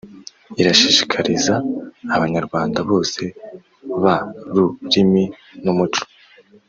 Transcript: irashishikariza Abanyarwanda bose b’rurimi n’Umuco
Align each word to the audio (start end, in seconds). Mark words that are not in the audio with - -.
irashishikariza 0.59 1.55
Abanyarwanda 2.15 2.79
bose 2.89 3.21
b’rurimi 4.51 5.23
n’Umuco 5.63 6.03